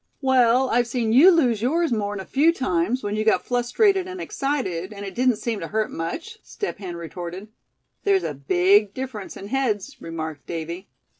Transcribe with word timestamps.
"Well, 0.21 0.67
I've 0.71 0.87
seen 0.87 1.13
you 1.13 1.29
lose 1.29 1.61
yours 1.61 1.91
more'n 1.91 2.19
a 2.19 2.25
few 2.25 2.51
times, 2.51 3.03
when 3.03 3.15
you 3.15 3.23
got 3.23 3.45
flustrated 3.45 4.07
and 4.07 4.19
excited; 4.19 4.91
and 4.91 5.05
it 5.05 5.13
didn't 5.13 5.35
seem 5.35 5.59
to 5.59 5.67
hurt 5.67 5.91
much," 5.91 6.39
Step 6.41 6.79
Hen 6.79 6.95
retorted. 6.95 7.49
"There's 8.03 8.23
a 8.23 8.33
big 8.33 8.95
difference 8.95 9.37
in 9.37 9.49
heads," 9.49 9.97
remarked 9.99 10.47
Davy. 10.47 10.89